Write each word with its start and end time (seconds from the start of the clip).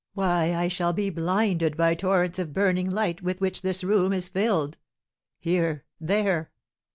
Why, 0.15 0.55
I 0.55 0.67
shall 0.67 0.93
be 0.93 1.11
blinded 1.11 1.77
by 1.77 1.93
torrents 1.93 2.39
of 2.39 2.53
burning 2.53 2.89
light, 2.89 3.21
with 3.21 3.39
which 3.39 3.61
this 3.61 3.83
room 3.83 4.13
is 4.13 4.29
filled. 4.29 4.79
Here! 5.37 5.85
There! 5.99 6.49